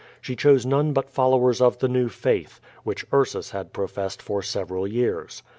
She 0.19 0.35
chose 0.35 0.65
none 0.65 0.93
but 0.93 1.11
followers 1.11 1.61
of 1.61 1.77
the 1.77 1.87
new 1.87 2.09
faith, 2.09 2.59
which 2.83 3.05
Ursus 3.13 3.51
had 3.51 3.71
professed 3.71 4.19
for 4.19 4.41
several 4.41 4.87
years. 4.87 5.43